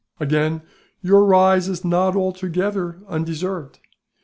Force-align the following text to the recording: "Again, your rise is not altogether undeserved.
"Again, 0.19 0.63
your 1.03 1.23
rise 1.25 1.69
is 1.69 1.85
not 1.85 2.15
altogether 2.15 3.03
undeserved. 3.07 3.77